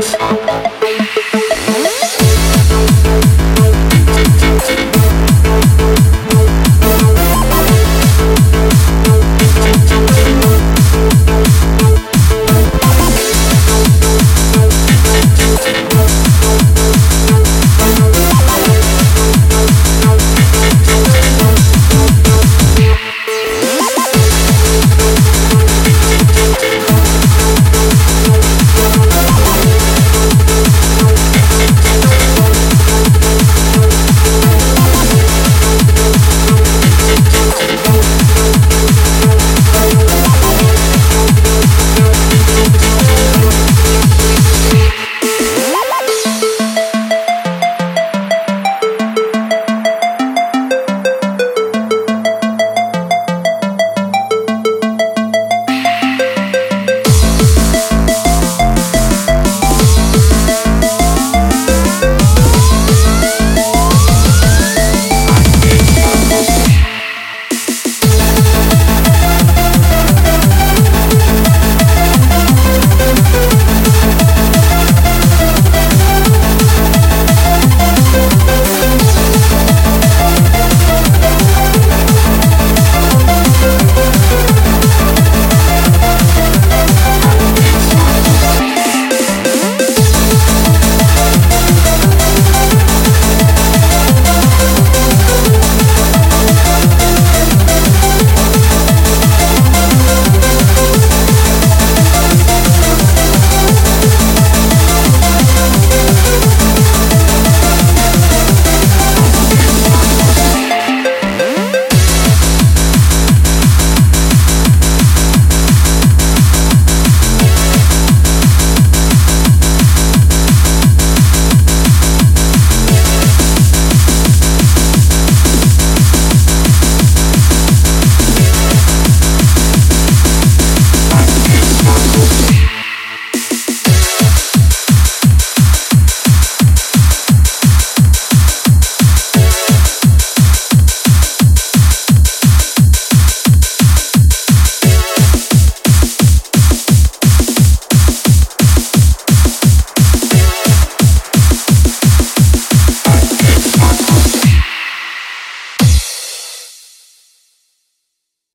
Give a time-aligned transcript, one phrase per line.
[0.00, 0.67] ¡Gracias!